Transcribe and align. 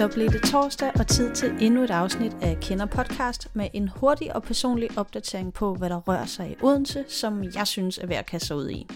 Så 0.00 0.08
blev 0.08 0.28
det 0.28 0.42
torsdag 0.42 0.92
og 0.94 1.06
tid 1.06 1.34
til 1.34 1.52
endnu 1.60 1.82
et 1.82 1.90
afsnit 1.90 2.36
af 2.42 2.58
Kender 2.60 2.86
Podcast 2.86 3.48
med 3.54 3.68
en 3.72 3.88
hurtig 3.88 4.36
og 4.36 4.42
personlig 4.42 4.98
opdatering 4.98 5.52
på, 5.54 5.74
hvad 5.74 5.90
der 5.90 5.96
rører 5.96 6.26
sig 6.26 6.50
i 6.50 6.54
Odense, 6.62 7.04
som 7.08 7.44
jeg 7.54 7.66
synes 7.66 7.98
er 7.98 8.06
værd 8.06 8.18
at 8.18 8.26
kaste 8.26 8.46
sig 8.46 8.56
ud 8.56 8.70
i. 8.70 8.86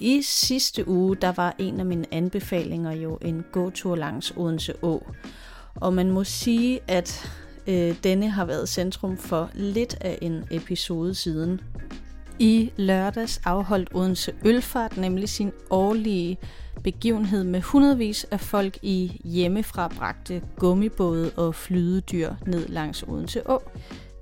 I 0.00 0.22
sidste 0.22 0.88
uge, 0.88 1.16
der 1.16 1.32
var 1.32 1.54
en 1.58 1.80
af 1.80 1.86
mine 1.86 2.04
anbefalinger 2.10 2.92
jo 2.92 3.18
en 3.22 3.44
gåtur 3.52 3.96
langs 3.96 4.32
Odense 4.36 4.74
Å. 4.82 5.06
Og 5.74 5.92
man 5.92 6.10
må 6.10 6.24
sige, 6.24 6.80
at 6.88 7.30
øh, 7.66 7.96
denne 8.04 8.30
har 8.30 8.44
været 8.44 8.68
centrum 8.68 9.16
for 9.16 9.50
lidt 9.54 9.96
af 10.00 10.18
en 10.22 10.44
episode 10.50 11.14
siden. 11.14 11.60
I 12.40 12.72
lørdags 12.76 13.40
afholdt 13.44 13.88
Odense 13.94 14.32
Ølfart 14.44 14.96
nemlig 14.96 15.28
sin 15.28 15.52
årlige 15.70 16.38
begivenhed 16.84 17.44
med 17.44 17.60
hundredvis 17.60 18.24
af 18.30 18.40
folk 18.40 18.78
i 18.82 19.20
hjemmefra 19.24 19.88
bragte 19.88 20.42
gummibåde 20.56 21.30
og 21.36 21.54
flydedyr 21.54 22.32
ned 22.46 22.68
langs 22.68 23.02
Odense 23.02 23.50
Å. 23.50 23.58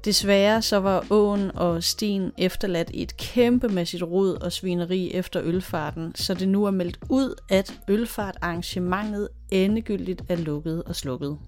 Desværre 0.05 0.62
så 0.62 0.77
var 0.77 1.06
åen 1.11 1.51
og 1.55 1.83
stien 1.83 2.33
efterladt 2.39 2.91
i 2.91 3.02
et 3.02 3.16
kæmpemæssigt 3.16 4.02
rod 4.02 4.34
og 4.34 4.53
svineri 4.53 5.12
efter 5.14 5.41
ølfarten, 5.45 6.14
så 6.14 6.34
det 6.34 6.48
nu 6.48 6.64
er 6.64 6.70
meldt 6.70 6.98
ud, 7.11 7.34
at 7.51 7.75
ølfartarrangementet 7.89 9.28
endegyldigt 9.51 10.23
er 10.28 10.37
lukket 10.37 10.83
og 10.83 10.97
slukket. 10.97 11.39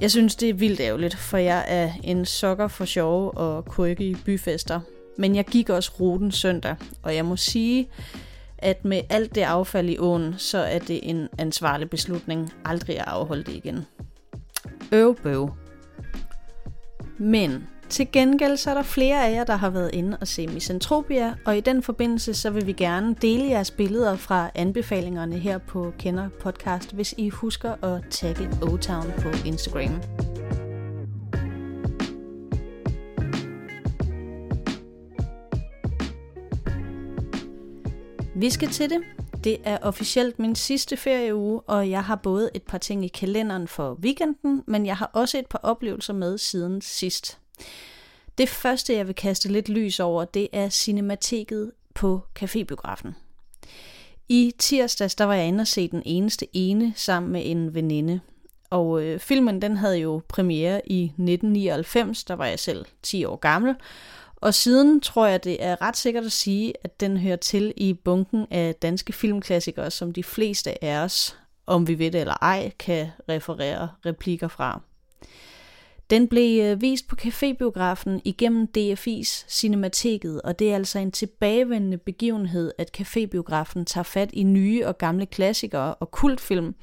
Jeg 0.00 0.10
synes, 0.10 0.36
det 0.36 0.48
er 0.48 0.54
vildt 0.54 0.80
ærgerligt, 0.80 1.16
for 1.16 1.36
jeg 1.36 1.64
er 1.68 1.92
en 2.04 2.24
sokker 2.24 2.68
for 2.68 2.84
sjove 2.84 3.30
og 3.30 3.88
i 4.00 4.16
byfester. 4.24 4.80
Men 5.18 5.36
jeg 5.36 5.44
gik 5.44 5.68
også 5.68 5.92
ruten 6.00 6.32
søndag, 6.32 6.76
og 7.02 7.14
jeg 7.14 7.24
må 7.24 7.36
sige, 7.36 7.88
at 8.58 8.84
med 8.84 9.00
alt 9.10 9.34
det 9.34 9.40
affald 9.40 9.88
i 9.88 9.98
åen, 9.98 10.34
så 10.38 10.58
er 10.58 10.78
det 10.78 11.00
en 11.02 11.28
ansvarlig 11.38 11.90
beslutning 11.90 12.52
aldrig 12.64 12.98
at 12.98 13.04
afholde 13.06 13.44
det 13.44 13.54
igen. 13.54 13.86
Øv 14.92 15.16
bøv. 15.22 15.50
Men 17.18 17.66
til 17.88 18.12
gengæld 18.12 18.56
så 18.56 18.70
er 18.70 18.74
der 18.74 18.82
flere 18.82 19.26
af 19.26 19.32
jer, 19.32 19.44
der 19.44 19.56
har 19.56 19.70
været 19.70 19.90
inde 19.92 20.16
og 20.20 20.28
se 20.28 20.46
Misantropia, 20.46 21.34
og 21.46 21.56
i 21.56 21.60
den 21.60 21.82
forbindelse 21.82 22.34
så 22.34 22.50
vil 22.50 22.66
vi 22.66 22.72
gerne 22.72 23.14
dele 23.22 23.50
jeres 23.50 23.70
billeder 23.70 24.16
fra 24.16 24.50
anbefalingerne 24.54 25.38
her 25.38 25.58
på 25.58 25.92
Kender 25.98 26.28
Podcast, 26.40 26.92
hvis 26.92 27.14
I 27.16 27.28
husker 27.28 27.84
at 27.84 28.04
tagge 28.10 28.48
O-Town 28.62 29.20
på 29.22 29.28
Instagram. 29.46 30.27
Vi 38.40 38.50
skal 38.50 38.68
til 38.68 38.90
det. 38.90 39.00
Det 39.44 39.56
er 39.64 39.78
officielt 39.82 40.38
min 40.38 40.54
sidste 40.54 40.96
ferieuge, 40.96 41.60
og 41.60 41.90
jeg 41.90 42.04
har 42.04 42.16
både 42.16 42.50
et 42.54 42.62
par 42.62 42.78
ting 42.78 43.04
i 43.04 43.08
kalenderen 43.08 43.68
for 43.68 43.98
weekenden, 44.02 44.62
men 44.66 44.86
jeg 44.86 44.96
har 44.96 45.10
også 45.12 45.38
et 45.38 45.46
par 45.46 45.60
oplevelser 45.62 46.12
med 46.12 46.38
siden 46.38 46.80
sidst. 46.80 47.38
Det 48.38 48.48
første, 48.48 48.94
jeg 48.94 49.06
vil 49.06 49.14
kaste 49.14 49.52
lidt 49.52 49.68
lys 49.68 50.00
over, 50.00 50.24
det 50.24 50.48
er 50.52 50.68
cinemateket 50.68 51.72
på 51.94 52.20
Cafébiografen. 52.38 53.08
I 54.28 54.52
tirsdags, 54.58 55.14
der 55.14 55.24
var 55.24 55.34
jeg 55.34 55.46
inde 55.46 55.60
og 55.60 55.66
se 55.66 55.88
den 55.88 56.02
eneste 56.04 56.46
ene 56.52 56.92
sammen 56.96 57.32
med 57.32 57.42
en 57.44 57.74
veninde. 57.74 58.20
Og 58.70 59.02
øh, 59.02 59.20
filmen, 59.20 59.62
den 59.62 59.76
havde 59.76 59.98
jo 59.98 60.22
premiere 60.28 60.80
i 60.90 61.04
1999, 61.04 62.24
der 62.24 62.34
var 62.34 62.46
jeg 62.46 62.58
selv 62.58 62.86
10 63.02 63.24
år 63.24 63.36
gammel. 63.36 63.74
Og 64.40 64.54
siden 64.54 65.00
tror 65.00 65.26
jeg, 65.26 65.44
det 65.44 65.64
er 65.64 65.82
ret 65.82 65.96
sikkert 65.96 66.24
at 66.24 66.32
sige, 66.32 66.74
at 66.84 67.00
den 67.00 67.16
hører 67.16 67.36
til 67.36 67.72
i 67.76 67.92
bunken 67.92 68.46
af 68.50 68.74
danske 68.74 69.12
filmklassikere, 69.12 69.90
som 69.90 70.12
de 70.12 70.22
fleste 70.22 70.84
af 70.84 70.96
os, 70.96 71.36
om 71.66 71.88
vi 71.88 71.98
ved 71.98 72.10
det 72.10 72.20
eller 72.20 72.34
ej, 72.42 72.72
kan 72.78 73.08
referere 73.28 73.88
replikker 74.06 74.48
fra. 74.48 74.80
Den 76.10 76.28
blev 76.28 76.62
øh, 76.62 76.80
vist 76.80 77.08
på 77.08 77.16
Cafébiografen 77.22 78.20
igennem 78.24 78.68
DFI's 78.78 79.44
Cinemateket, 79.48 80.42
og 80.42 80.58
det 80.58 80.70
er 80.70 80.74
altså 80.74 80.98
en 80.98 81.12
tilbagevendende 81.12 81.98
begivenhed, 81.98 82.72
at 82.78 83.00
Cafébiografen 83.00 83.84
tager 83.84 84.02
fat 84.02 84.30
i 84.32 84.42
nye 84.42 84.86
og 84.86 84.98
gamle 84.98 85.26
klassikere 85.26 85.94
og 85.94 86.10
kultfilm 86.10 86.74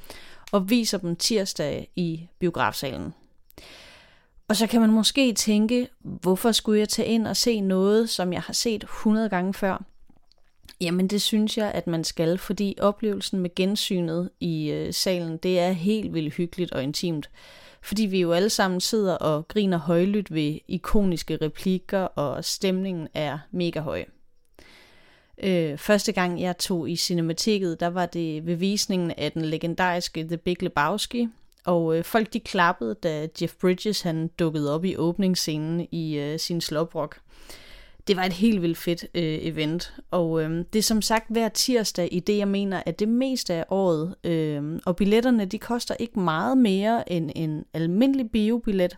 og 0.51 0.69
viser 0.69 0.97
dem 0.97 1.15
tirsdag 1.15 1.91
i 1.95 2.27
biografsalen. 2.39 3.13
Og 4.47 4.55
så 4.55 4.67
kan 4.67 4.81
man 4.81 4.91
måske 4.91 5.33
tænke, 5.33 5.87
hvorfor 5.99 6.51
skulle 6.51 6.79
jeg 6.79 6.89
tage 6.89 7.07
ind 7.07 7.27
og 7.27 7.37
se 7.37 7.61
noget, 7.61 8.09
som 8.09 8.33
jeg 8.33 8.41
har 8.41 8.53
set 8.53 8.83
100 8.83 9.29
gange 9.29 9.53
før? 9.53 9.83
Jamen 10.81 11.07
det 11.07 11.21
synes 11.21 11.57
jeg, 11.57 11.71
at 11.71 11.87
man 11.87 12.03
skal, 12.03 12.37
fordi 12.37 12.75
oplevelsen 12.81 13.39
med 13.39 13.55
gensynet 13.55 14.29
i 14.39 14.71
øh, 14.71 14.93
salen, 14.93 15.37
det 15.37 15.59
er 15.59 15.71
helt 15.71 16.13
vildt 16.13 16.33
hyggeligt 16.33 16.71
og 16.71 16.83
intimt. 16.83 17.29
Fordi 17.81 18.05
vi 18.05 18.21
jo 18.21 18.31
alle 18.31 18.49
sammen 18.49 18.81
sidder 18.81 19.15
og 19.15 19.47
griner 19.47 19.77
højlydt 19.77 20.33
ved 20.33 20.59
ikoniske 20.67 21.37
replikker, 21.41 21.99
og 21.99 22.45
stemningen 22.45 23.07
er 23.13 23.39
mega 23.51 23.79
høj. 23.79 24.05
Øh, 25.37 25.77
første 25.77 26.11
gang 26.11 26.41
jeg 26.41 26.57
tog 26.57 26.89
i 26.89 26.95
cinematikket, 26.95 27.79
der 27.79 27.87
var 27.87 28.05
det 28.05 28.45
ved 28.45 28.55
visningen 28.55 29.11
af 29.11 29.31
den 29.31 29.45
legendariske 29.45 30.23
The 30.23 30.37
Big 30.37 30.63
Lebowski, 30.63 31.27
og 31.65 31.97
øh, 31.97 32.03
folk 32.03 32.33
de 32.33 32.39
klappede, 32.39 32.93
da 32.93 33.27
Jeff 33.41 33.53
Bridges 33.61 34.01
han 34.01 34.27
dukkede 34.27 34.75
op 34.75 34.85
i 34.85 34.97
åbningsscenen 34.97 35.87
i 35.91 36.17
øh, 36.17 36.39
sin 36.39 36.61
slåbrok. 36.61 37.19
Det 38.07 38.17
var 38.17 38.23
et 38.23 38.33
helt 38.33 38.61
vildt 38.61 38.77
fedt 38.77 39.03
øh, 39.03 39.37
event, 39.41 39.93
og 40.11 40.43
øh, 40.43 40.65
det 40.73 40.79
er 40.79 40.83
som 40.83 41.01
sagt 41.01 41.25
hver 41.29 41.49
tirsdag 41.49 42.09
i 42.11 42.19
det, 42.19 42.37
jeg 42.37 42.47
mener, 42.47 42.83
at 42.85 42.99
det 42.99 43.09
meste 43.09 43.53
af 43.53 43.65
året, 43.69 44.15
øh, 44.23 44.79
og 44.85 44.95
billetterne 44.95 45.45
de 45.45 45.59
koster 45.59 45.95
ikke 45.99 46.19
meget 46.19 46.57
mere 46.57 47.11
end 47.11 47.31
en 47.35 47.65
almindelig 47.73 48.31
biobillet. 48.31 48.97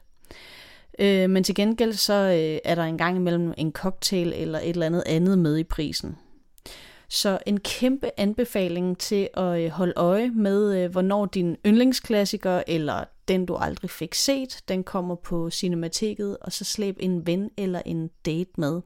Øh, 0.99 1.29
men 1.29 1.43
til 1.43 1.55
gengæld 1.55 1.93
så 1.93 2.13
øh, 2.13 2.59
er 2.65 2.75
der 2.75 2.83
en 2.83 2.97
gang 2.97 3.17
imellem 3.17 3.53
en 3.57 3.71
cocktail 3.71 4.33
eller 4.35 4.59
et 4.59 4.69
eller 4.69 4.85
andet 4.85 5.03
andet 5.05 5.39
med 5.39 5.57
i 5.57 5.63
prisen. 5.63 6.17
Så 7.09 7.39
en 7.45 7.59
kæmpe 7.59 8.11
anbefaling 8.17 8.97
til 8.97 9.29
at 9.33 9.61
øh, 9.63 9.69
holde 9.69 9.93
øje 9.95 10.29
med, 10.29 10.77
øh, 10.77 10.91
hvornår 10.91 11.25
din 11.25 11.57
yndlingsklassiker 11.65 12.63
eller 12.67 13.03
den 13.27 13.45
du 13.45 13.55
aldrig 13.55 13.89
fik 13.89 14.13
set, 14.13 14.63
den 14.67 14.83
kommer 14.83 15.15
på 15.15 15.49
Cinemateket, 15.49 16.37
og 16.41 16.51
så 16.51 16.63
slæb 16.63 16.97
en 16.99 17.27
ven 17.27 17.51
eller 17.57 17.81
en 17.85 18.09
date 18.25 18.51
med. 18.57 18.81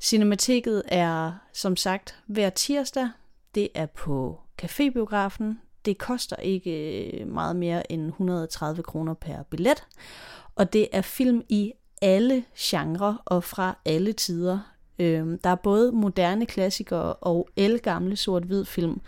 Cinemateket 0.00 0.82
er 0.88 1.32
som 1.52 1.76
sagt 1.76 2.18
hver 2.26 2.50
tirsdag. 2.50 3.08
Det 3.54 3.68
er 3.74 3.86
på 3.86 4.40
Cafébiografen. 4.62 5.44
Det 5.84 5.98
koster 5.98 6.36
ikke 6.36 7.02
øh, 7.04 7.28
meget 7.28 7.56
mere 7.56 7.92
end 7.92 8.06
130 8.06 8.82
kroner 8.82 9.14
per 9.14 9.42
billet. 9.42 9.84
Og 10.54 10.72
det 10.72 10.88
er 10.92 11.02
film 11.02 11.42
i 11.48 11.72
alle 12.02 12.44
genrer 12.58 13.22
og 13.24 13.44
fra 13.44 13.78
alle 13.84 14.12
tider. 14.12 14.71
Øh, 14.98 15.38
der 15.44 15.50
er 15.50 15.54
både 15.54 15.92
moderne 15.92 16.46
klassikere 16.46 17.14
og 17.14 17.48
gamle 17.82 18.16
sort-hvid 18.16 18.64
film 18.64 19.00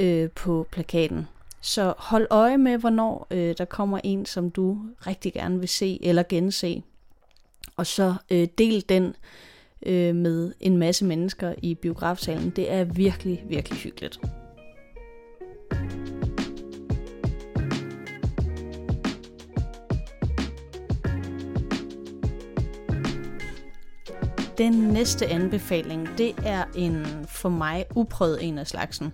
øh, 0.00 0.30
på 0.30 0.66
plakaten. 0.70 1.28
Så 1.60 1.94
hold 1.98 2.26
øje 2.30 2.58
med, 2.58 2.78
hvornår 2.78 3.26
øh, 3.30 3.54
der 3.58 3.64
kommer 3.64 4.00
en, 4.04 4.26
som 4.26 4.50
du 4.50 4.78
rigtig 5.06 5.32
gerne 5.32 5.58
vil 5.58 5.68
se 5.68 5.98
eller 6.02 6.22
gense. 6.28 6.82
Og 7.76 7.86
så 7.86 8.14
øh, 8.30 8.48
del 8.58 8.84
den 8.88 9.16
øh, 9.86 10.14
med 10.14 10.52
en 10.60 10.76
masse 10.76 11.04
mennesker 11.04 11.54
i 11.62 11.74
biografsalen. 11.74 12.50
Det 12.50 12.72
er 12.72 12.84
virkelig, 12.84 13.44
virkelig 13.48 13.78
hyggeligt. 13.78 14.20
Den 24.58 24.72
næste 24.72 25.26
anbefaling, 25.26 26.08
det 26.18 26.34
er 26.44 26.64
en 26.74 27.06
for 27.28 27.48
mig 27.48 27.84
uprøvet 27.94 28.44
en 28.44 28.58
af 28.58 28.66
slagsen. 28.66 29.12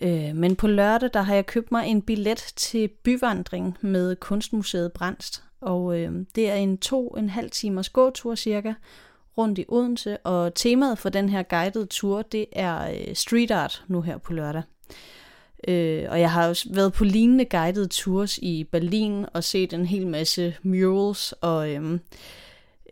Øh, 0.00 0.34
men 0.34 0.56
på 0.56 0.66
lørdag, 0.66 1.10
der 1.14 1.22
har 1.22 1.34
jeg 1.34 1.46
købt 1.46 1.72
mig 1.72 1.86
en 1.86 2.02
billet 2.02 2.52
til 2.56 2.88
byvandring 2.88 3.76
med 3.80 4.16
Kunstmuseet 4.16 4.92
Brandst. 4.92 5.42
Og 5.60 5.98
øh, 5.98 6.12
det 6.34 6.50
er 6.50 6.54
en 6.54 6.78
to 6.78 7.08
en 7.08 7.28
halv 7.28 7.50
timers 7.50 7.88
gåtur 7.88 8.34
cirka 8.34 8.72
rundt 9.38 9.58
i 9.58 9.64
Odense. 9.68 10.16
Og 10.18 10.54
temaet 10.54 10.98
for 10.98 11.08
den 11.08 11.28
her 11.28 11.42
guidede 11.42 11.86
tur, 11.86 12.22
det 12.22 12.46
er 12.52 12.90
øh, 12.90 13.14
street 13.14 13.50
art 13.50 13.84
nu 13.88 14.00
her 14.00 14.18
på 14.18 14.32
lørdag. 14.32 14.62
Øh, 15.68 16.06
og 16.08 16.20
jeg 16.20 16.32
har 16.32 16.48
også 16.48 16.68
været 16.72 16.92
på 16.92 17.04
lignende 17.04 17.44
guidede 17.44 17.88
tours 17.88 18.38
i 18.38 18.64
Berlin 18.64 19.26
og 19.34 19.44
set 19.44 19.72
en 19.72 19.86
hel 19.86 20.06
masse 20.06 20.56
murals 20.62 21.32
og... 21.32 21.70
Øh, 21.70 21.98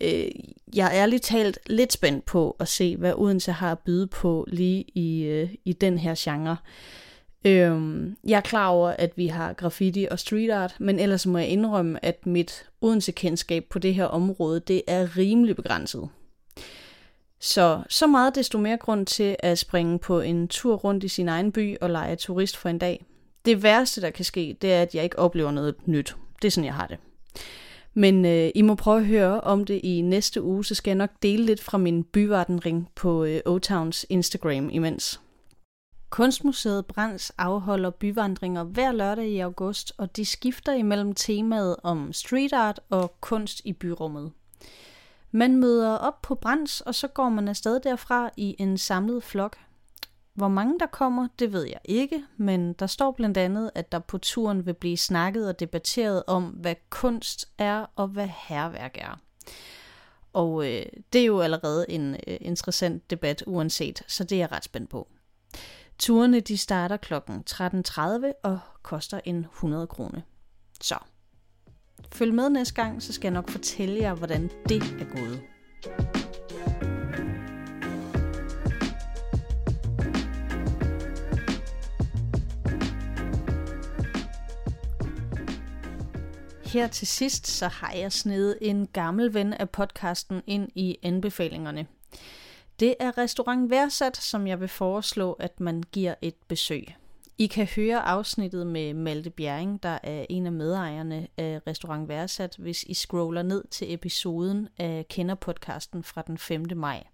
øh, 0.00 0.30
jeg 0.74 0.86
er 0.86 1.02
ærligt 1.02 1.22
talt 1.22 1.58
lidt 1.66 1.92
spændt 1.92 2.24
på 2.24 2.56
at 2.60 2.68
se, 2.68 2.96
hvad 2.96 3.14
Odense 3.16 3.52
har 3.52 3.72
at 3.72 3.78
byde 3.78 4.06
på 4.06 4.44
lige 4.48 4.84
i, 4.94 5.22
øh, 5.22 5.50
i 5.64 5.72
den 5.72 5.98
her 5.98 6.14
genre. 6.18 6.56
Øh, 7.44 8.06
jeg 8.28 8.36
er 8.36 8.40
klar 8.40 8.68
over, 8.68 8.88
at 8.88 9.12
vi 9.16 9.26
har 9.26 9.52
graffiti 9.52 10.06
og 10.10 10.18
street 10.18 10.50
art, 10.50 10.76
men 10.78 10.98
ellers 10.98 11.26
må 11.26 11.38
jeg 11.38 11.48
indrømme, 11.48 12.04
at 12.04 12.26
mit 12.26 12.66
Odense-kendskab 12.80 13.64
på 13.70 13.78
det 13.78 13.94
her 13.94 14.04
område, 14.04 14.60
det 14.60 14.82
er 14.86 15.16
rimelig 15.16 15.56
begrænset. 15.56 16.08
Så, 17.40 17.82
så 17.88 18.06
meget 18.06 18.34
desto 18.34 18.58
mere 18.58 18.76
grund 18.76 19.06
til 19.06 19.36
at 19.38 19.58
springe 19.58 19.98
på 19.98 20.20
en 20.20 20.48
tur 20.48 20.74
rundt 20.74 21.04
i 21.04 21.08
sin 21.08 21.28
egen 21.28 21.52
by 21.52 21.76
og 21.80 21.90
lege 21.90 22.16
turist 22.16 22.56
for 22.56 22.68
en 22.68 22.78
dag. 22.78 23.04
Det 23.44 23.62
værste, 23.62 24.00
der 24.00 24.10
kan 24.10 24.24
ske, 24.24 24.56
det 24.62 24.72
er, 24.72 24.82
at 24.82 24.94
jeg 24.94 25.04
ikke 25.04 25.18
oplever 25.18 25.50
noget 25.50 25.74
nyt. 25.86 26.16
Det 26.42 26.48
er 26.48 26.50
sådan, 26.50 26.64
jeg 26.64 26.74
har 26.74 26.86
det. 26.86 26.98
Men 27.98 28.24
øh, 28.24 28.50
I 28.54 28.62
må 28.62 28.74
prøve 28.74 28.98
at 28.98 29.06
høre 29.06 29.40
om 29.40 29.64
det 29.64 29.80
i 29.84 30.00
næste 30.00 30.42
uge, 30.42 30.64
så 30.64 30.74
skal 30.74 30.90
jeg 30.90 30.96
nok 30.96 31.10
dele 31.22 31.44
lidt 31.44 31.62
fra 31.62 31.78
min 31.78 32.04
byvardenring 32.04 32.88
på 32.94 33.24
øh, 33.24 33.40
O-Towns 33.46 34.04
Instagram 34.08 34.70
imens. 34.70 35.20
Kunstmuseet 36.10 36.86
Brands 36.86 37.30
afholder 37.30 37.90
byvandringer 37.90 38.64
hver 38.64 38.92
lørdag 38.92 39.28
i 39.28 39.38
august, 39.38 39.92
og 39.98 40.16
de 40.16 40.24
skifter 40.24 40.72
imellem 40.72 41.14
temaet 41.14 41.76
om 41.82 42.12
street 42.12 42.52
art 42.52 42.80
og 42.90 43.20
kunst 43.20 43.60
i 43.64 43.72
byrummet. 43.72 44.32
Man 45.30 45.56
møder 45.56 45.96
op 45.96 46.22
på 46.22 46.34
Brands, 46.34 46.80
og 46.80 46.94
så 46.94 47.08
går 47.08 47.28
man 47.28 47.48
afsted 47.48 47.80
derfra 47.80 48.30
i 48.36 48.56
en 48.58 48.78
samlet 48.78 49.22
flok. 49.22 49.56
Hvor 50.36 50.48
mange 50.48 50.78
der 50.78 50.86
kommer, 50.86 51.28
det 51.38 51.52
ved 51.52 51.64
jeg 51.64 51.80
ikke, 51.84 52.24
men 52.36 52.72
der 52.72 52.86
står 52.86 53.12
blandt 53.12 53.36
andet, 53.36 53.70
at 53.74 53.92
der 53.92 53.98
på 53.98 54.18
turen 54.18 54.66
vil 54.66 54.74
blive 54.74 54.96
snakket 54.96 55.48
og 55.48 55.60
debatteret 55.60 56.22
om, 56.26 56.44
hvad 56.44 56.74
kunst 56.90 57.48
er 57.58 57.86
og 57.96 58.08
hvad 58.08 58.28
herværk 58.48 58.98
er. 58.98 59.20
Og 60.32 60.66
øh, 60.66 60.86
det 61.12 61.20
er 61.20 61.24
jo 61.24 61.40
allerede 61.40 61.86
en 61.88 62.14
øh, 62.26 62.36
interessant 62.40 63.10
debat 63.10 63.44
uanset, 63.46 64.02
så 64.06 64.24
det 64.24 64.36
er 64.36 64.40
jeg 64.40 64.52
ret 64.52 64.64
spændt 64.64 64.90
på. 64.90 65.08
Turene 65.98 66.40
de 66.40 66.56
starter 66.56 66.96
kl. 66.96 67.14
13.30 67.14 68.32
og 68.42 68.58
koster 68.82 69.20
en 69.24 69.38
100 69.38 69.86
kroner. 69.86 70.20
Så 70.80 70.98
følg 72.12 72.34
med 72.34 72.48
næste 72.48 72.74
gang, 72.74 73.02
så 73.02 73.12
skal 73.12 73.28
jeg 73.28 73.34
nok 73.34 73.50
fortælle 73.50 74.00
jer, 74.00 74.14
hvordan 74.14 74.50
det 74.68 74.82
er 74.82 75.16
gået. 75.16 75.40
Her 86.76 86.86
til 86.86 87.06
sidst, 87.06 87.46
så 87.46 87.68
har 87.68 87.92
jeg 87.92 88.12
snedet 88.12 88.58
en 88.60 88.86
gammel 88.86 89.34
ven 89.34 89.52
af 89.52 89.70
podcasten 89.70 90.42
ind 90.46 90.68
i 90.74 90.98
anbefalingerne. 91.02 91.86
Det 92.80 92.94
er 93.00 93.18
restaurant 93.18 93.70
Værsat, 93.70 94.16
som 94.16 94.46
jeg 94.46 94.60
vil 94.60 94.68
foreslå, 94.68 95.32
at 95.32 95.60
man 95.60 95.82
giver 95.92 96.14
et 96.22 96.34
besøg. 96.48 96.94
I 97.38 97.46
kan 97.46 97.66
høre 97.76 98.00
afsnittet 98.00 98.66
med 98.66 98.94
Malte 98.94 99.30
Bjerring, 99.30 99.82
der 99.82 99.98
er 100.02 100.26
en 100.28 100.46
af 100.46 100.52
medejerne 100.52 101.28
af 101.36 101.60
Restaurant 101.66 102.08
Værsat, 102.08 102.56
hvis 102.58 102.82
I 102.82 102.94
scroller 102.94 103.42
ned 103.42 103.64
til 103.70 103.94
episoden 103.94 104.68
af 104.78 105.06
Kender-podcasten 105.08 106.02
fra 106.02 106.22
den 106.26 106.38
5. 106.38 106.64
maj. 106.76 107.04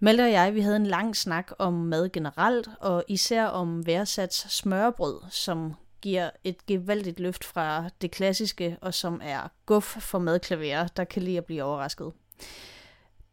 Malte 0.00 0.22
og 0.22 0.32
jeg, 0.32 0.54
vi 0.54 0.60
havde 0.60 0.76
en 0.76 0.86
lang 0.86 1.16
snak 1.16 1.52
om 1.58 1.72
mad 1.72 2.08
generelt, 2.08 2.68
og 2.80 3.04
især 3.08 3.44
om 3.44 3.86
Værsats 3.86 4.52
smørbrød, 4.54 5.20
som 5.30 5.74
giver 6.02 6.30
et 6.44 6.66
gevaldigt 6.66 7.20
løft 7.20 7.44
fra 7.44 7.88
det 8.00 8.10
klassiske, 8.10 8.78
og 8.80 8.94
som 8.94 9.20
er 9.24 9.48
guf 9.66 9.84
for 9.84 10.18
madklaverer, 10.18 10.86
der 10.86 11.04
kan 11.04 11.22
lide 11.22 11.38
at 11.38 11.44
blive 11.44 11.62
overrasket. 11.62 12.12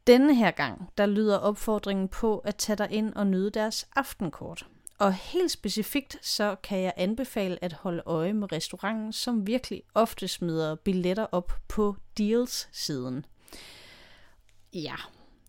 Denne 0.07 0.35
her 0.35 0.51
gang, 0.51 0.89
der 0.97 1.05
lyder 1.05 1.37
opfordringen 1.37 2.07
på 2.07 2.37
at 2.37 2.55
tage 2.55 2.77
dig 2.77 2.91
ind 2.91 3.13
og 3.13 3.27
nyde 3.27 3.49
deres 3.49 3.87
aftenkort. 3.95 4.67
Og 4.99 5.13
helt 5.13 5.51
specifikt, 5.51 6.17
så 6.25 6.55
kan 6.63 6.79
jeg 6.79 6.93
anbefale 6.97 7.63
at 7.63 7.73
holde 7.73 8.03
øje 8.05 8.33
med 8.33 8.51
restauranten, 8.51 9.13
som 9.13 9.47
virkelig 9.47 9.83
ofte 9.93 10.27
smider 10.27 10.75
billetter 10.75 11.25
op 11.31 11.53
på 11.67 11.95
deals-siden. 12.17 13.25
Ja, 14.73 14.95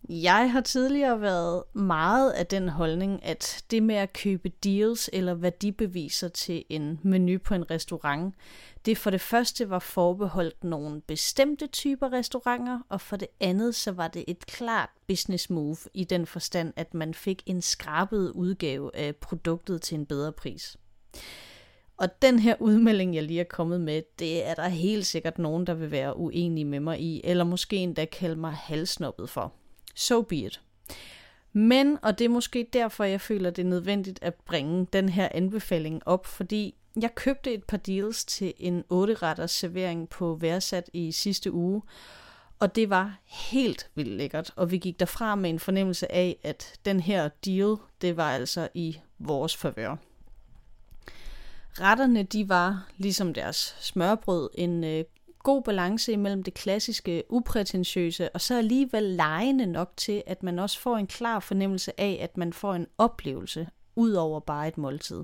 jeg 0.09 0.51
har 0.51 0.61
tidligere 0.61 1.21
været 1.21 1.63
meget 1.73 2.31
af 2.31 2.47
den 2.47 2.69
holdning, 2.69 3.25
at 3.25 3.63
det 3.71 3.83
med 3.83 3.95
at 3.95 4.13
købe 4.13 4.49
deals 4.49 5.09
eller 5.13 5.33
værdibeviser 5.33 6.27
til 6.27 6.63
en 6.69 6.99
menu 7.03 7.37
på 7.37 7.53
en 7.53 7.71
restaurant, 7.71 8.35
det 8.85 8.97
for 8.97 9.09
det 9.09 9.21
første 9.21 9.69
var 9.69 9.79
forbeholdt 9.79 10.63
nogle 10.63 11.01
bestemte 11.01 11.67
typer 11.67 12.13
restauranter, 12.13 12.79
og 12.89 13.01
for 13.01 13.15
det 13.15 13.27
andet 13.39 13.75
så 13.75 13.91
var 13.91 14.07
det 14.07 14.25
et 14.27 14.45
klart 14.45 14.89
business 15.07 15.49
move 15.49 15.77
i 15.93 16.03
den 16.03 16.25
forstand, 16.25 16.73
at 16.75 16.93
man 16.93 17.13
fik 17.13 17.43
en 17.45 17.61
skrabet 17.61 18.31
udgave 18.31 18.95
af 18.95 19.15
produktet 19.15 19.81
til 19.81 19.95
en 19.95 20.05
bedre 20.05 20.31
pris. 20.31 20.77
Og 21.97 22.21
den 22.21 22.39
her 22.39 22.55
udmelding, 22.59 23.15
jeg 23.15 23.23
lige 23.23 23.39
er 23.39 23.43
kommet 23.49 23.81
med, 23.81 24.01
det 24.19 24.47
er 24.47 24.53
der 24.53 24.67
helt 24.67 25.05
sikkert 25.05 25.39
nogen, 25.39 25.67
der 25.67 25.73
vil 25.73 25.91
være 25.91 26.17
uenige 26.17 26.65
med 26.65 26.79
mig 26.79 27.01
i, 27.01 27.21
eller 27.23 27.43
måske 27.43 27.75
endda 27.75 28.05
kalde 28.05 28.35
mig 28.35 28.51
halsnoppet 28.51 29.29
for 29.29 29.53
so 29.95 30.21
be 30.21 30.35
it. 30.35 30.61
Men, 31.53 31.97
og 32.01 32.19
det 32.19 32.25
er 32.25 32.29
måske 32.29 32.67
derfor, 32.73 33.03
jeg 33.03 33.21
føler, 33.21 33.49
det 33.49 33.61
er 33.61 33.69
nødvendigt 33.69 34.19
at 34.21 34.35
bringe 34.35 34.87
den 34.93 35.09
her 35.09 35.29
anbefaling 35.31 36.01
op, 36.07 36.25
fordi 36.25 36.75
jeg 37.01 37.15
købte 37.15 37.53
et 37.53 37.63
par 37.63 37.77
deals 37.77 38.25
til 38.25 38.53
en 38.57 38.83
8-retters 38.93 39.51
servering 39.51 40.09
på 40.09 40.37
Værsat 40.41 40.89
i 40.93 41.11
sidste 41.11 41.51
uge, 41.51 41.81
og 42.59 42.75
det 42.75 42.89
var 42.89 43.17
helt 43.25 43.89
vildt 43.95 44.11
lækkert, 44.11 44.51
og 44.55 44.71
vi 44.71 44.77
gik 44.77 44.99
derfra 44.99 45.35
med 45.35 45.49
en 45.49 45.59
fornemmelse 45.59 46.11
af, 46.11 46.37
at 46.43 46.79
den 46.85 46.99
her 46.99 47.29
deal, 47.45 47.75
det 48.01 48.17
var 48.17 48.31
altså 48.31 48.67
i 48.73 48.97
vores 49.19 49.57
favør. 49.57 49.95
Retterne, 51.79 52.23
de 52.23 52.49
var, 52.49 52.87
ligesom 52.97 53.33
deres 53.33 53.75
smørbrød, 53.79 54.49
en 54.53 54.83
øh, 54.83 55.03
god 55.43 55.63
balance 55.63 56.11
imellem 56.11 56.43
det 56.43 56.53
klassiske, 56.53 57.23
uprætentiøse, 57.29 58.29
og 58.29 58.41
så 58.41 58.57
alligevel 58.57 59.03
lejende 59.03 59.65
nok 59.65 59.93
til, 59.97 60.23
at 60.27 60.43
man 60.43 60.59
også 60.59 60.79
får 60.79 60.97
en 60.97 61.07
klar 61.07 61.39
fornemmelse 61.39 62.01
af, 62.01 62.19
at 62.21 62.37
man 62.37 62.53
får 62.53 62.73
en 62.73 62.87
oplevelse, 62.97 63.67
ud 63.95 64.11
over 64.11 64.39
bare 64.39 64.67
et 64.67 64.77
måltid. 64.77 65.23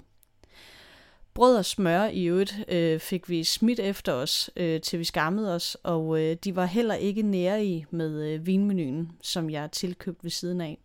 Brød 1.34 1.58
og 1.58 1.66
smør 1.66 2.06
i 2.06 2.26
øvrigt 2.26 2.66
øh, 2.68 3.00
fik 3.00 3.30
vi 3.30 3.44
smidt 3.44 3.80
efter 3.80 4.14
os, 4.14 4.50
øh, 4.56 4.82
til 4.82 5.00
vi 5.00 5.04
skammede 5.04 5.56
os, 5.56 5.78
og 5.84 6.22
øh, 6.22 6.38
de 6.44 6.56
var 6.56 6.66
heller 6.66 6.96
ikke 6.96 7.22
nære 7.22 7.66
i 7.66 7.86
med 7.92 8.34
øh, 8.34 8.46
vinmenuen, 8.46 9.12
som 9.22 9.50
jeg 9.50 9.72
tilkøbt 9.72 10.24
ved 10.24 10.32
siden 10.32 10.62
af. 10.62 10.80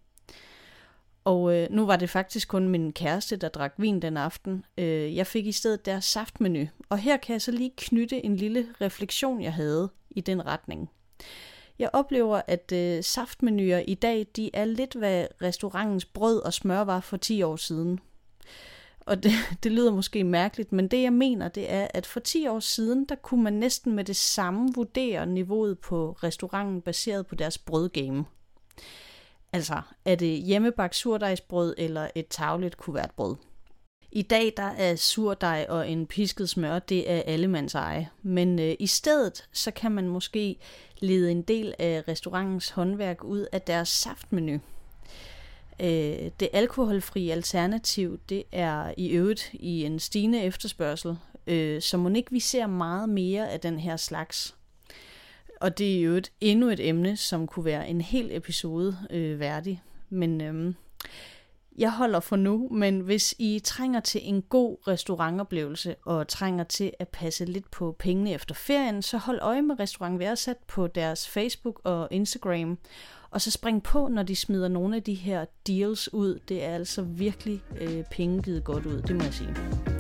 Og 1.25 1.55
øh, 1.55 1.69
nu 1.71 1.87
var 1.87 1.97
det 1.97 2.11
faktisk 2.11 2.49
kun 2.49 2.69
min 2.69 2.93
kæreste, 2.93 3.37
der 3.37 3.49
drak 3.49 3.75
vin 3.77 4.03
den 4.03 4.17
aften. 4.17 4.65
Øh, 4.79 5.17
jeg 5.17 5.27
fik 5.27 5.47
i 5.47 5.53
stedet 5.53 5.87
deres 5.87 6.05
saftmenu, 6.05 6.67
og 6.89 6.99
her 6.99 7.17
kan 7.17 7.33
jeg 7.33 7.43
så 7.43 7.51
lige 7.51 7.73
knytte 7.77 8.25
en 8.25 8.37
lille 8.37 8.67
refleksion, 8.81 9.43
jeg 9.43 9.53
havde 9.53 9.91
i 10.11 10.21
den 10.21 10.47
retning. 10.47 10.91
Jeg 11.79 11.91
oplever, 11.93 12.43
at 12.47 12.73
øh, 12.73 13.05
saftmenuer 13.05 13.79
i 13.79 13.95
dag, 13.95 14.27
de 14.37 14.51
er 14.55 14.65
lidt 14.65 14.95
hvad 14.95 15.27
restaurantens 15.43 16.05
brød 16.05 16.39
og 16.39 16.53
smør 16.53 16.81
var 16.81 17.01
for 17.01 17.17
10 17.17 17.43
år 17.43 17.57
siden. 17.57 18.01
Og 19.01 19.23
det, 19.23 19.33
det 19.63 19.73
lyder 19.73 19.93
måske 19.93 20.25
mærkeligt, 20.25 20.73
men 20.73 20.89
det 20.89 21.03
jeg 21.03 21.13
mener, 21.13 21.49
det 21.49 21.73
er, 21.73 21.89
at 21.95 22.07
for 22.07 22.21
10 22.21 22.47
år 22.47 22.61
siden, 22.61 23.05
der 23.05 23.15
kunne 23.15 23.43
man 23.43 23.53
næsten 23.53 23.93
med 23.93 24.05
det 24.05 24.17
samme 24.17 24.69
vurdere 24.75 25.27
niveauet 25.27 25.79
på 25.79 26.17
restauranten 26.23 26.83
baseret 26.83 27.27
på 27.27 27.35
deres 27.35 27.59
brødgame. 27.59 28.25
Altså, 29.53 29.81
er 30.05 30.15
det 30.15 30.43
hjemmebagt 30.43 30.95
surdejsbrød 30.95 31.75
eller 31.79 32.09
et 32.15 32.29
tavligt 32.29 32.77
kuvertbrød? 32.77 33.37
I 34.15 34.23
dag 34.23 34.53
der 34.57 34.63
er 34.63 34.97
surdej 34.97 35.67
og 35.69 35.91
en 35.91 36.07
pisket 36.07 36.49
smør, 36.49 36.79
det 36.79 37.11
er 37.11 37.23
allemands 37.27 37.75
eje. 37.75 38.11
Men 38.23 38.59
øh, 38.59 38.75
i 38.79 38.87
stedet, 38.87 39.49
så 39.53 39.71
kan 39.71 39.93
man 39.93 40.09
måske 40.09 40.57
lede 40.99 41.31
en 41.31 41.43
del 41.43 41.75
af 41.79 42.05
restaurantens 42.09 42.71
håndværk 42.71 43.25
ud 43.25 43.47
af 43.53 43.63
deres 43.63 43.89
saftmenu. 43.89 44.61
Øh, 45.81 46.31
det 46.41 46.49
alkoholfrie 46.53 47.33
alternativ, 47.33 48.21
det 48.29 48.45
er 48.53 48.95
i 48.97 49.09
øvrigt 49.09 49.51
i 49.53 49.85
en 49.85 49.99
stigende 49.99 50.43
efterspørgsel, 50.43 51.17
øh, 51.47 51.83
så 51.83 51.97
må 51.97 52.09
ikke 52.09 52.31
vi 52.31 52.41
ser 52.41 52.67
meget 52.67 53.09
mere 53.09 53.51
af 53.51 53.61
den 53.61 53.79
her 53.79 53.97
slags. 53.97 54.55
Og 55.63 55.79
det 55.79 55.99
er 55.99 56.03
jo 56.03 56.13
et, 56.13 56.33
endnu 56.41 56.69
et 56.69 56.89
emne, 56.89 57.17
som 57.17 57.47
kunne 57.47 57.65
være 57.65 57.89
en 57.89 58.01
hel 58.01 58.29
episode 58.33 58.97
øh, 59.11 59.41
værdig. 59.41 59.83
Men 60.11 60.41
øhm, 60.41 60.75
jeg 61.79 61.93
holder 61.93 62.21
for 62.21 62.37
nu, 62.37 62.69
men 62.69 63.01
hvis 63.01 63.35
I 63.39 63.61
trænger 63.65 64.01
til 64.01 64.21
en 64.25 64.43
god 64.43 64.77
restaurantoplevelse 64.89 65.95
og 66.05 66.29
trænger 66.29 66.65
til 66.65 66.93
at 66.99 67.09
passe 67.09 67.45
lidt 67.45 67.71
på 67.71 67.97
pengene 67.99 68.33
efter 68.33 68.55
ferien, 68.55 69.03
så 69.03 69.19
hold 69.19 69.39
øje 69.43 69.63
med 69.63 69.81
Restaurant 69.81 70.19
Værsat 70.19 70.57
på 70.69 70.87
deres 70.87 71.29
Facebook 71.29 71.81
og 71.85 72.09
Instagram. 72.11 72.79
Og 73.31 73.41
så 73.41 73.51
spring 73.51 73.83
på, 73.83 74.09
når 74.09 74.23
de 74.23 74.37
smider 74.37 74.69
nogle 74.69 74.97
af 74.97 75.03
de 75.03 75.15
her 75.15 75.45
deals 75.67 76.15
ud. 76.15 76.39
Det 76.49 76.65
er 76.65 76.75
altså 76.75 77.03
virkelig 77.03 77.63
øh, 77.81 78.05
penge 78.11 78.43
givet 78.43 78.65
godt 78.65 78.87
ud, 78.87 79.03
det 79.03 79.17
må 79.17 79.23
jeg 79.23 79.35
sige. 79.35 79.92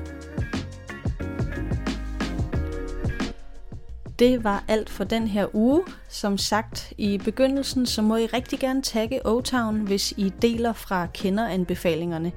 Det 4.22 4.44
var 4.44 4.64
alt 4.68 4.90
for 4.90 5.04
den 5.04 5.26
her 5.28 5.46
uge. 5.52 5.82
Som 6.08 6.38
sagt 6.38 6.92
i 6.98 7.18
begyndelsen, 7.18 7.86
så 7.86 8.02
må 8.02 8.16
I 8.16 8.26
rigtig 8.26 8.58
gerne 8.58 8.82
tagge 8.82 9.26
O-Town, 9.26 9.74
hvis 9.74 10.14
I 10.16 10.32
deler 10.42 10.72
fra 10.72 11.06
kenderanbefalingerne. 11.06 12.32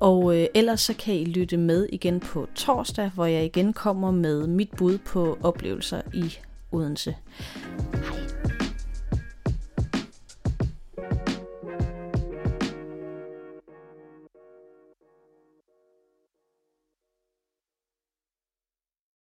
Og 0.00 0.36
øh, 0.36 0.46
ellers 0.54 0.80
så 0.80 0.94
kan 0.94 1.14
I 1.14 1.24
lytte 1.24 1.56
med 1.56 1.88
igen 1.92 2.20
på 2.20 2.48
torsdag, 2.54 3.10
hvor 3.14 3.26
jeg 3.26 3.44
igen 3.44 3.72
kommer 3.72 4.10
med 4.10 4.46
mit 4.46 4.70
bud 4.76 4.98
på 4.98 5.38
oplevelser 5.42 6.00
i 6.14 6.34
Odense. 6.72 7.16